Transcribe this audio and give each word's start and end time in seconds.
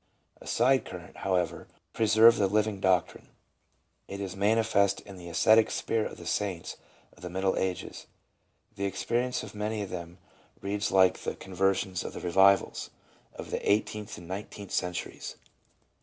A 0.41 0.47
side 0.47 0.83
current, 0.83 1.17
however, 1.17 1.67
preserved 1.93 2.39
the 2.39 2.47
living 2.47 2.79
doctrine. 2.79 3.27
It 4.07 4.19
is 4.19 4.35
manifest 4.35 4.99
in 5.01 5.15
the 5.15 5.29
ascetic 5.29 5.69
spirit 5.69 6.11
of 6.11 6.17
the 6.17 6.25
saints 6.25 6.77
of 7.13 7.21
the 7.21 7.29
Middle 7.29 7.55
Ages; 7.55 8.07
the 8.75 8.85
experience 8.85 9.43
of 9.43 9.53
many 9.53 9.83
of 9.83 9.91
them 9.91 10.17
reads 10.59 10.89
like 10.91 11.19
the 11.19 11.35
con 11.35 11.53
versions 11.53 12.03
of 12.03 12.13
the 12.13 12.19
revivals 12.19 12.89
of 13.35 13.51
the 13.51 13.61
eighteenth 13.71 14.17
and 14.17 14.27
nineteenth 14.27 14.71
cen 14.71 14.93
turies. 14.93 15.35